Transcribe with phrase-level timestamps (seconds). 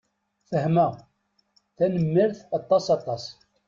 [0.49, 0.93] Fehmeɣ.
[1.77, 3.23] Tanemmirt aṭas aṭas.